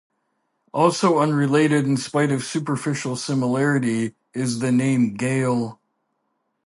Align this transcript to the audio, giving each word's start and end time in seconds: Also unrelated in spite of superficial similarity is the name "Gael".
Also 0.73 1.19
unrelated 1.19 1.85
in 1.85 1.95
spite 1.95 2.31
of 2.31 2.43
superficial 2.43 3.15
similarity 3.15 4.15
is 4.33 4.57
the 4.57 4.71
name 4.71 5.13
"Gael". 5.13 5.79